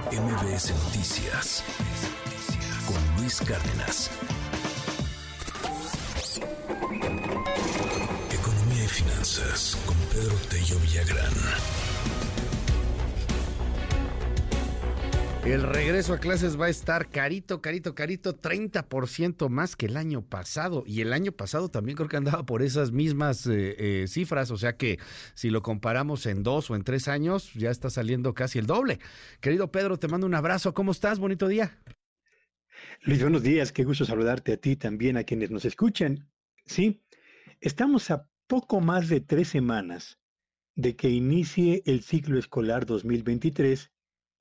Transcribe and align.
MBS 0.00 0.72
Noticias 0.84 1.62
con 2.86 3.16
Luis 3.18 3.40
Cárdenas. 3.40 4.10
Economía 8.30 8.84
y 8.84 8.88
finanzas 8.88 9.76
con 9.84 9.96
Pedro 10.10 10.34
Tello 10.48 10.78
Villagrán. 10.78 11.34
El 15.44 15.64
regreso 15.64 16.14
a 16.14 16.18
clases 16.18 16.58
va 16.58 16.66
a 16.66 16.68
estar 16.68 17.10
carito, 17.10 17.60
carito, 17.60 17.96
carito, 17.96 18.38
30% 18.38 19.48
más 19.48 19.74
que 19.74 19.86
el 19.86 19.96
año 19.96 20.22
pasado. 20.22 20.84
Y 20.86 21.00
el 21.00 21.12
año 21.12 21.32
pasado 21.32 21.68
también 21.68 21.96
creo 21.96 22.08
que 22.08 22.16
andaba 22.16 22.46
por 22.46 22.62
esas 22.62 22.92
mismas 22.92 23.44
eh, 23.48 23.74
eh, 23.76 24.06
cifras. 24.06 24.52
O 24.52 24.56
sea 24.56 24.76
que 24.76 25.00
si 25.34 25.50
lo 25.50 25.60
comparamos 25.60 26.26
en 26.26 26.44
dos 26.44 26.70
o 26.70 26.76
en 26.76 26.84
tres 26.84 27.08
años, 27.08 27.52
ya 27.54 27.72
está 27.72 27.90
saliendo 27.90 28.34
casi 28.34 28.60
el 28.60 28.66
doble. 28.66 29.00
Querido 29.40 29.72
Pedro, 29.72 29.98
te 29.98 30.06
mando 30.06 30.28
un 30.28 30.34
abrazo. 30.36 30.74
¿Cómo 30.74 30.92
estás? 30.92 31.18
Bonito 31.18 31.48
día. 31.48 31.76
Luis, 33.02 33.20
buenos 33.20 33.42
días. 33.42 33.72
Qué 33.72 33.82
gusto 33.82 34.04
saludarte 34.04 34.52
a 34.52 34.56
ti 34.58 34.76
también, 34.76 35.16
a 35.16 35.24
quienes 35.24 35.50
nos 35.50 35.64
escuchan. 35.64 36.30
Sí, 36.66 37.02
estamos 37.60 38.12
a 38.12 38.28
poco 38.46 38.80
más 38.80 39.08
de 39.08 39.20
tres 39.20 39.48
semanas 39.48 40.20
de 40.76 40.94
que 40.94 41.10
inicie 41.10 41.82
el 41.84 42.02
ciclo 42.02 42.38
escolar 42.38 42.86
2023 42.86 43.90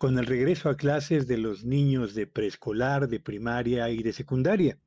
con 0.02 0.18
el 0.18 0.26
regreso 0.26 0.68
a 0.68 0.78
clases 0.78 1.28
de 1.28 1.38
los 1.38 1.64
niños 1.64 2.16
de 2.16 2.26
preescolar, 2.26 3.08
de 3.08 3.20
primaria 3.20 3.88
y 3.92 4.02
de 4.02 4.14
secundaria, 4.14 4.80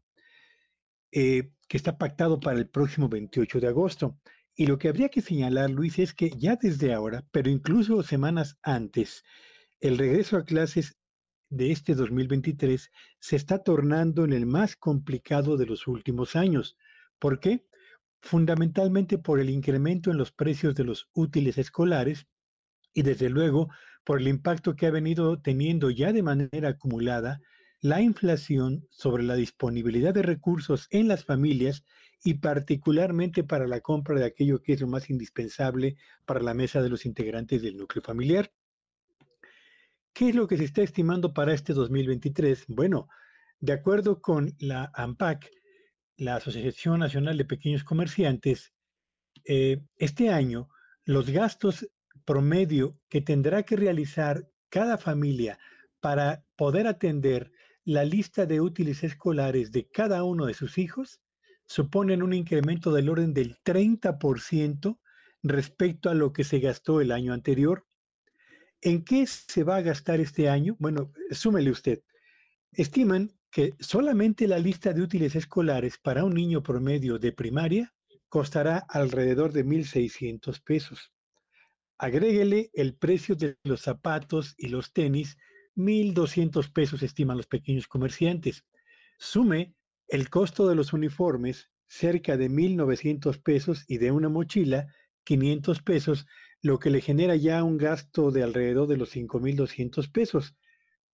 eh, 1.12 1.52
que 1.68 1.76
está 1.76 1.98
pactado 1.98 2.40
para 2.40 2.58
el 2.58 2.68
próximo 2.68 3.08
28 3.08 3.60
de 3.60 3.68
agosto. 3.68 4.18
Y 4.56 4.66
lo 4.66 4.76
que 4.76 4.88
habría 4.88 5.10
que 5.10 5.20
señalar, 5.20 5.70
Luis, 5.70 6.00
es 6.00 6.14
que 6.14 6.30
ya 6.30 6.56
desde 6.56 6.92
ahora, 6.92 7.24
pero 7.30 7.48
incluso 7.48 8.02
semanas 8.02 8.58
antes, 8.64 9.22
el 9.78 9.98
regreso 9.98 10.36
a 10.36 10.44
clases 10.44 10.96
de 11.48 11.70
este 11.70 11.94
2023 11.94 12.90
se 13.20 13.36
está 13.36 13.62
tornando 13.62 14.24
en 14.24 14.32
el 14.32 14.46
más 14.46 14.74
complicado 14.74 15.56
de 15.56 15.66
los 15.66 15.86
últimos 15.86 16.34
años. 16.34 16.76
¿Por 17.20 17.38
qué? 17.38 17.64
Fundamentalmente 18.20 19.18
por 19.18 19.38
el 19.38 19.48
incremento 19.48 20.10
en 20.10 20.18
los 20.18 20.32
precios 20.32 20.74
de 20.74 20.82
los 20.82 21.08
útiles 21.14 21.56
escolares 21.56 22.26
y 22.94 23.02
desde 23.02 23.28
luego 23.28 23.68
por 24.04 24.20
el 24.20 24.28
impacto 24.28 24.76
que 24.76 24.86
ha 24.86 24.90
venido 24.90 25.40
teniendo 25.40 25.90
ya 25.90 26.12
de 26.12 26.22
manera 26.22 26.70
acumulada 26.70 27.40
la 27.80 28.00
inflación 28.00 28.86
sobre 28.90 29.24
la 29.24 29.34
disponibilidad 29.34 30.14
de 30.14 30.22
recursos 30.22 30.86
en 30.90 31.08
las 31.08 31.24
familias 31.24 31.84
y 32.22 32.34
particularmente 32.34 33.44
para 33.44 33.66
la 33.66 33.80
compra 33.80 34.18
de 34.18 34.24
aquello 34.24 34.62
que 34.62 34.72
es 34.72 34.80
lo 34.80 34.86
más 34.86 35.10
indispensable 35.10 35.96
para 36.24 36.40
la 36.40 36.54
mesa 36.54 36.80
de 36.80 36.88
los 36.88 37.04
integrantes 37.04 37.60
del 37.60 37.76
núcleo 37.76 38.02
familiar. 38.02 38.50
¿Qué 40.14 40.30
es 40.30 40.34
lo 40.34 40.46
que 40.46 40.56
se 40.56 40.64
está 40.64 40.82
estimando 40.82 41.34
para 41.34 41.52
este 41.52 41.74
2023? 41.74 42.64
Bueno, 42.68 43.08
de 43.60 43.72
acuerdo 43.72 44.22
con 44.22 44.54
la 44.58 44.90
AMPAC, 44.94 45.50
la 46.16 46.36
Asociación 46.36 47.00
Nacional 47.00 47.36
de 47.36 47.44
Pequeños 47.44 47.84
Comerciantes, 47.84 48.72
eh, 49.44 49.82
este 49.96 50.30
año 50.30 50.68
los 51.04 51.28
gastos 51.28 51.86
promedio 52.24 52.98
que 53.08 53.20
tendrá 53.20 53.62
que 53.62 53.76
realizar 53.76 54.48
cada 54.68 54.98
familia 54.98 55.58
para 56.00 56.44
poder 56.56 56.86
atender 56.86 57.52
la 57.84 58.04
lista 58.04 58.46
de 58.46 58.60
útiles 58.60 59.04
escolares 59.04 59.70
de 59.72 59.88
cada 59.88 60.24
uno 60.24 60.46
de 60.46 60.54
sus 60.54 60.78
hijos 60.78 61.20
suponen 61.66 62.22
un 62.22 62.32
incremento 62.32 62.92
del 62.92 63.08
orden 63.08 63.34
del 63.34 63.56
30% 63.62 64.98
respecto 65.42 66.10
a 66.10 66.14
lo 66.14 66.32
que 66.32 66.44
se 66.44 66.60
gastó 66.60 67.00
el 67.00 67.12
año 67.12 67.32
anterior. 67.32 67.86
¿En 68.80 69.04
qué 69.04 69.26
se 69.26 69.64
va 69.64 69.76
a 69.76 69.82
gastar 69.82 70.20
este 70.20 70.48
año? 70.48 70.76
Bueno, 70.78 71.12
súmele 71.30 71.70
usted. 71.70 72.02
Estiman 72.72 73.30
que 73.50 73.74
solamente 73.78 74.48
la 74.48 74.58
lista 74.58 74.92
de 74.92 75.02
útiles 75.02 75.36
escolares 75.36 75.98
para 75.98 76.24
un 76.24 76.34
niño 76.34 76.62
promedio 76.62 77.18
de 77.18 77.32
primaria 77.32 77.94
costará 78.28 78.78
alrededor 78.88 79.52
de 79.52 79.64
1.600 79.64 80.62
pesos. 80.62 81.12
Agréguele 82.04 82.70
el 82.74 82.94
precio 82.96 83.34
de 83.34 83.56
los 83.64 83.80
zapatos 83.80 84.54
y 84.58 84.68
los 84.68 84.92
tenis, 84.92 85.38
1.200 85.74 86.70
pesos 86.70 87.02
estiman 87.02 87.38
los 87.38 87.46
pequeños 87.46 87.88
comerciantes. 87.88 88.66
Sume 89.16 89.74
el 90.08 90.28
costo 90.28 90.68
de 90.68 90.74
los 90.74 90.92
uniformes, 90.92 91.70
cerca 91.86 92.36
de 92.36 92.50
1.900 92.50 93.42
pesos, 93.42 93.86
y 93.88 93.96
de 93.96 94.10
una 94.12 94.28
mochila, 94.28 94.86
500 95.24 95.80
pesos, 95.80 96.26
lo 96.60 96.78
que 96.78 96.90
le 96.90 97.00
genera 97.00 97.36
ya 97.36 97.64
un 97.64 97.78
gasto 97.78 98.30
de 98.30 98.42
alrededor 98.42 98.86
de 98.86 98.98
los 98.98 99.16
5.200 99.16 100.12
pesos. 100.12 100.54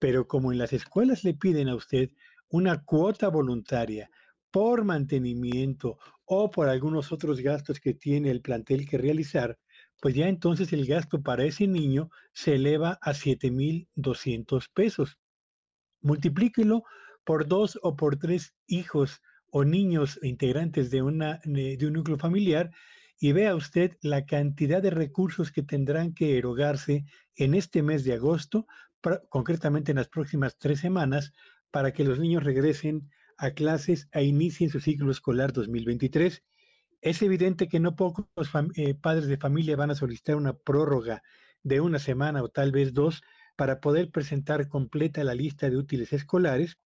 Pero 0.00 0.26
como 0.26 0.50
en 0.50 0.58
las 0.58 0.72
escuelas 0.72 1.22
le 1.22 1.34
piden 1.34 1.68
a 1.68 1.76
usted 1.76 2.10
una 2.48 2.82
cuota 2.82 3.28
voluntaria 3.28 4.10
por 4.50 4.82
mantenimiento 4.82 5.98
o 6.24 6.50
por 6.50 6.68
algunos 6.68 7.12
otros 7.12 7.38
gastos 7.38 7.78
que 7.78 7.94
tiene 7.94 8.32
el 8.32 8.40
plantel 8.40 8.88
que 8.88 8.98
realizar, 8.98 9.56
pues 10.00 10.14
ya 10.14 10.28
entonces 10.28 10.72
el 10.72 10.86
gasto 10.86 11.22
para 11.22 11.44
ese 11.44 11.66
niño 11.66 12.10
se 12.32 12.54
eleva 12.54 12.98
a 13.02 13.12
7.200 13.12 14.68
pesos. 14.72 15.18
Multiplíquelo 16.00 16.84
por 17.24 17.46
dos 17.46 17.78
o 17.82 17.96
por 17.96 18.16
tres 18.16 18.54
hijos 18.66 19.20
o 19.50 19.64
niños 19.64 20.18
integrantes 20.22 20.90
de, 20.90 21.02
una, 21.02 21.40
de 21.44 21.86
un 21.86 21.92
núcleo 21.92 22.16
familiar 22.16 22.70
y 23.18 23.32
vea 23.32 23.54
usted 23.54 23.98
la 24.00 24.24
cantidad 24.24 24.82
de 24.82 24.90
recursos 24.90 25.52
que 25.52 25.62
tendrán 25.62 26.14
que 26.14 26.38
erogarse 26.38 27.04
en 27.36 27.54
este 27.54 27.82
mes 27.82 28.02
de 28.04 28.14
agosto, 28.14 28.66
concretamente 29.28 29.92
en 29.92 29.98
las 29.98 30.08
próximas 30.08 30.56
tres 30.58 30.80
semanas, 30.80 31.32
para 31.70 31.92
que 31.92 32.04
los 32.04 32.18
niños 32.18 32.44
regresen 32.44 33.10
a 33.36 33.50
clases 33.50 34.08
e 34.12 34.24
inicien 34.24 34.70
su 34.70 34.80
ciclo 34.80 35.10
escolar 35.10 35.52
2023 35.52 36.42
es 37.00 37.22
evidente 37.22 37.68
que 37.68 37.80
no 37.80 37.96
pocos 37.96 38.26
eh, 38.76 38.94
padres 38.94 39.26
de 39.26 39.36
familia 39.36 39.76
van 39.76 39.90
a 39.90 39.94
solicitar 39.94 40.36
una 40.36 40.52
prórroga 40.52 41.22
de 41.62 41.80
una 41.80 41.98
semana 41.98 42.42
o 42.42 42.48
tal 42.48 42.72
vez 42.72 42.92
dos 42.92 43.22
para 43.56 43.80
poder 43.80 44.10
presentar 44.10 44.68
completa 44.68 45.24
la 45.24 45.34
lista 45.34 45.68
de 45.68 45.76
útiles 45.76 46.12
escolares 46.12 46.78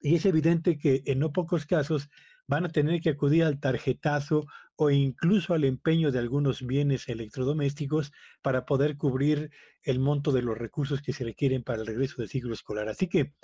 y 0.00 0.14
es 0.14 0.26
evidente 0.26 0.78
que 0.78 1.02
en 1.06 1.18
no 1.18 1.32
pocos 1.32 1.66
casos 1.66 2.08
van 2.46 2.64
a 2.64 2.70
tener 2.70 3.00
que 3.00 3.10
acudir 3.10 3.44
al 3.44 3.60
tarjetazo 3.60 4.46
o 4.76 4.90
incluso 4.90 5.54
al 5.54 5.64
empeño 5.64 6.12
de 6.12 6.18
algunos 6.18 6.66
bienes 6.66 7.08
electrodomésticos 7.08 8.12
para 8.42 8.64
poder 8.64 8.96
cubrir 8.96 9.50
el 9.82 9.98
monto 9.98 10.32
de 10.32 10.42
los 10.42 10.56
recursos 10.56 11.02
que 11.02 11.12
se 11.12 11.24
requieren 11.24 11.62
para 11.62 11.80
el 11.80 11.86
regreso 11.86 12.16
del 12.18 12.30
ciclo 12.30 12.54
escolar. 12.54 12.88
Así 12.88 13.08
que, 13.08 13.34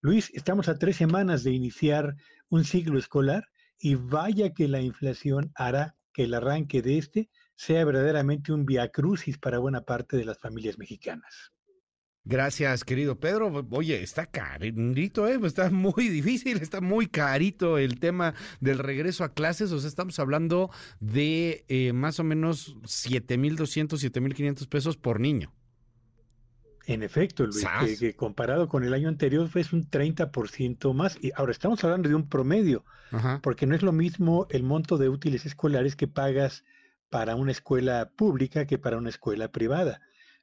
Luis, 0.00 0.30
estamos 0.34 0.68
a 0.68 0.78
tres 0.78 0.96
semanas 0.96 1.44
de 1.44 1.52
iniciar 1.52 2.16
un 2.48 2.64
ciclo 2.64 2.98
escolar 2.98 3.44
y 3.80 3.94
vaya 3.94 4.52
que 4.52 4.68
la 4.68 4.80
inflación 4.80 5.50
hará 5.54 5.96
que 6.12 6.24
el 6.24 6.34
arranque 6.34 6.82
de 6.82 6.98
este 6.98 7.30
sea 7.56 7.84
verdaderamente 7.84 8.52
un 8.52 8.66
viacrucis 8.66 9.38
para 9.38 9.58
buena 9.58 9.82
parte 9.82 10.16
de 10.16 10.24
las 10.24 10.38
familias 10.38 10.78
mexicanas. 10.78 11.52
Gracias, 12.24 12.84
querido 12.84 13.18
Pedro. 13.18 13.66
Oye, 13.70 14.02
está 14.02 14.26
carito, 14.26 15.26
¿eh? 15.26 15.40
Está 15.42 15.70
muy 15.70 16.08
difícil, 16.08 16.58
está 16.58 16.82
muy 16.82 17.06
carito 17.06 17.78
el 17.78 17.98
tema 17.98 18.34
del 18.60 18.78
regreso 18.78 19.24
a 19.24 19.32
clases. 19.32 19.72
O 19.72 19.80
sea, 19.80 19.88
estamos 19.88 20.18
hablando 20.18 20.70
de 21.00 21.64
eh, 21.68 21.94
más 21.94 22.20
o 22.20 22.24
menos 22.24 22.76
7.200, 22.82 24.10
7.500 24.12 24.68
pesos 24.68 24.96
por 24.98 25.18
niño. 25.18 25.54
En 26.92 27.02
efecto, 27.02 27.46
Luis, 27.46 27.64
que, 27.98 28.14
comparado 28.16 28.68
con 28.68 28.82
el 28.82 28.92
año 28.94 29.08
anterior 29.08 29.48
fue 29.48 29.62
un 29.72 29.88
30% 29.88 30.92
más. 30.92 31.16
Y 31.20 31.30
ahora 31.36 31.52
estamos 31.52 31.82
hablando 31.84 32.08
de 32.08 32.16
un 32.16 32.28
promedio, 32.28 32.84
porque 33.42 33.66
no 33.66 33.74
es 33.74 33.82
lo 33.82 33.92
mismo 33.92 34.46
el 34.50 34.64
monto 34.64 34.98
de 34.98 35.08
útiles 35.08 35.46
escolares 35.46 35.94
que 35.94 36.08
pagas 36.08 36.64
para 37.08 37.36
una 37.36 37.52
escuela 37.52 38.10
pública 38.16 38.66
que 38.66 38.78
para 38.78 38.96
una 38.96 39.08
escuela 39.08 39.52
privada 39.52 40.00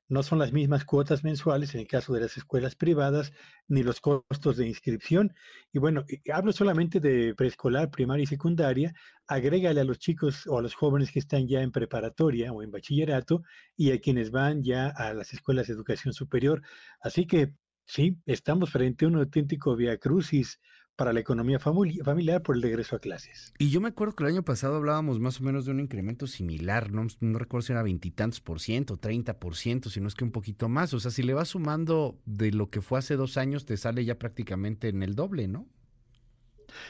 no 0.10 0.24
son 0.24 0.40
las 0.40 0.54
mismas 0.54 0.86
cuotas 0.86 1.24
mensuales 1.24 1.74
en 1.74 1.82
el 1.82 1.88
caso 1.88 2.14
de 2.14 2.22
las 2.22 2.38
escuelas 2.38 2.76
privadas, 2.76 3.34
ni 3.68 3.84
los 3.84 4.00
costos 4.00 4.58
de 4.58 4.68
inscripción. 4.68 5.34
Y 5.74 5.80
bueno, 5.80 6.06
hablo 6.34 6.54
solamente 6.54 7.00
de 7.00 7.36
preescolar, 7.36 7.92
primaria 7.92 8.24
y 8.24 8.28
secundaria, 8.28 8.94
agrégale 9.28 9.82
a 9.82 9.84
los 9.84 10.00
chicos 10.00 10.48
o 10.48 10.60
a 10.60 10.62
los 10.62 10.74
jóvenes 10.76 11.12
que 11.12 11.20
están 11.20 11.48
ya 11.48 11.62
en 11.62 11.72
preparatoria 11.72 12.54
o 12.54 12.64
en 12.64 12.72
bachillerato 12.72 13.44
y 13.76 13.92
a 13.92 14.00
quienes 14.00 14.32
van 14.32 14.64
ya 14.64 14.88
a 14.88 15.14
las 15.14 15.34
escuelas 15.34 15.68
de 15.68 15.74
educación 15.74 16.14
superior. 16.14 16.62
Así 17.02 17.26
que 17.28 17.54
sí, 17.88 18.16
estamos 18.28 18.70
frente 18.70 19.06
a 19.06 19.08
un 19.08 19.16
auténtico 19.16 19.76
via 19.76 19.98
crucis 19.98 20.60
para 20.96 21.14
la 21.14 21.20
economía 21.20 21.60
familiar 21.60 22.42
por 22.42 22.56
el 22.56 22.62
regreso 22.64 22.96
a 22.96 23.00
clases. 23.00 23.54
Y 23.60 23.70
yo 23.70 23.80
me 23.80 23.90
acuerdo 23.90 24.16
que 24.16 24.24
el 24.24 24.32
año 24.32 24.44
pasado 24.44 24.78
hablábamos 24.78 25.20
más 25.20 25.40
o 25.40 25.44
menos 25.44 25.66
de 25.66 25.72
un 25.72 25.80
incremento 25.80 26.26
similar, 26.26 26.92
no, 26.92 27.06
no 27.20 27.38
recuerdo 27.38 27.68
si 27.68 27.72
era 27.74 27.84
veintitantos 27.84 28.42
por 28.42 28.60
ciento, 28.60 28.98
treinta 28.98 29.40
por 29.40 29.56
ciento, 29.56 29.92
si 29.92 30.02
no 30.02 30.08
es 30.08 30.16
que 30.16 30.24
un 30.24 30.32
poquito 30.32 30.70
más. 30.70 30.96
O 30.96 31.00
sea, 31.00 31.12
si 31.12 31.22
le 31.22 31.36
vas 31.36 31.50
sumando 31.50 32.20
de 32.26 32.52
lo 32.52 32.72
que 32.72 32.82
fue 32.82 32.98
hace 32.98 33.16
dos 33.16 33.38
años, 33.38 33.66
te 33.66 33.78
sale 33.78 34.06
ya 34.06 34.18
prácticamente 34.18 34.90
en 34.90 35.04
el 35.04 35.14
doble, 35.14 35.48
¿no? 35.48 35.68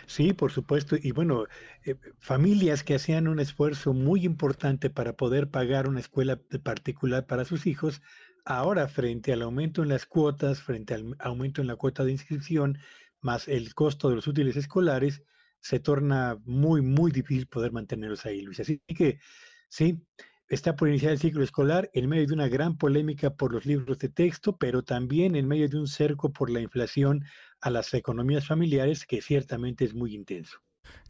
Sí, 0.05 0.31
por 0.31 0.51
supuesto. 0.53 0.95
Y 1.01 1.11
bueno, 1.11 1.43
eh, 1.83 1.95
familias 2.19 2.83
que 2.83 2.95
hacían 2.95 3.27
un 3.27 3.41
esfuerzo 3.41 3.93
muy 3.93 4.25
importante 4.25 4.89
para 4.89 5.17
poder 5.17 5.49
pagar 5.49 5.87
una 5.87 5.99
escuela 5.99 6.39
particular 6.63 7.25
para 7.25 7.43
sus 7.43 7.67
hijos, 7.67 8.01
ahora 8.47 8.87
frente 8.87 9.33
al 9.33 9.41
aumento 9.41 9.83
en 9.83 9.89
las 9.89 10.05
cuotas, 10.05 10.61
frente 10.61 10.93
al 10.93 11.15
aumento 11.19 11.61
en 11.61 11.67
la 11.67 11.75
cuota 11.75 12.03
de 12.03 12.13
inscripción, 12.13 12.77
más 13.19 13.47
el 13.47 13.73
costo 13.73 14.09
de 14.09 14.15
los 14.15 14.27
útiles 14.27 14.55
escolares, 14.55 15.21
se 15.59 15.79
torna 15.79 16.37
muy, 16.45 16.81
muy 16.81 17.11
difícil 17.11 17.47
poder 17.47 17.73
mantenerlos 17.73 18.25
ahí, 18.25 18.41
Luis. 18.41 18.61
Así 18.61 18.81
que 18.87 19.19
sí, 19.67 20.01
está 20.47 20.75
por 20.77 20.87
iniciar 20.87 21.11
el 21.11 21.19
ciclo 21.19 21.43
escolar 21.43 21.89
en 21.93 22.07
medio 22.07 22.27
de 22.27 22.33
una 22.33 22.47
gran 22.47 22.77
polémica 22.77 23.35
por 23.35 23.51
los 23.51 23.65
libros 23.65 23.99
de 23.99 24.07
texto, 24.07 24.57
pero 24.57 24.81
también 24.81 25.35
en 25.35 25.47
medio 25.47 25.67
de 25.67 25.77
un 25.77 25.87
cerco 25.87 26.31
por 26.31 26.49
la 26.49 26.61
inflación 26.61 27.25
a 27.59 27.69
las 27.69 27.93
economías 27.93 28.47
familiares, 28.47 29.05
que 29.05 29.21
ciertamente 29.21 29.83
es 29.83 29.93
muy 29.93 30.15
intenso. 30.15 30.59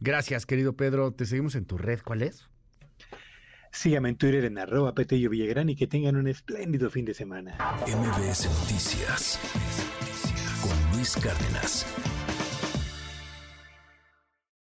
Gracias, 0.00 0.44
querido 0.44 0.74
Pedro. 0.76 1.12
Te 1.12 1.24
seguimos 1.24 1.54
en 1.54 1.66
tu 1.66 1.78
red. 1.78 2.00
¿Cuál 2.04 2.22
es? 2.22 2.48
Síganme 3.72 4.08
en 4.10 4.16
Twitter 4.16 4.44
en 4.44 4.58
arroba 4.58 4.94
Petello 4.94 5.30
Villagrán 5.30 5.68
y 5.68 5.76
que 5.76 5.86
tengan 5.86 6.16
un 6.16 6.28
espléndido 6.28 6.90
fin 6.90 7.04
de 7.04 7.14
semana. 7.14 7.56
MBS 7.86 8.48
Noticias 8.60 9.38
con 10.62 10.96
Luis 10.96 11.14
Cárdenas. 11.16 11.86